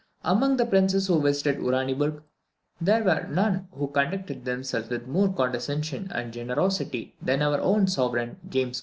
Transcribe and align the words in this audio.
Among 0.23 0.57
the 0.57 0.65
princes 0.65 1.05
who 1.05 1.21
visited 1.21 1.59
Uraniburg, 1.59 2.23
there 2.81 3.03
were 3.03 3.27
none 3.29 3.67
who 3.71 3.87
conducted 3.89 4.45
themselves 4.45 4.89
with 4.89 5.07
more 5.07 5.31
condescension 5.31 6.09
and 6.11 6.33
generosity 6.33 7.13
than 7.21 7.43
our 7.43 7.59
own 7.61 7.85
sovereign, 7.85 8.37
James 8.49 8.79
VI. 8.79 8.79